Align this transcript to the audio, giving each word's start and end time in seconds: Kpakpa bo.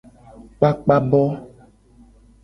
Kpakpa 0.57 0.95
bo. 1.09 1.21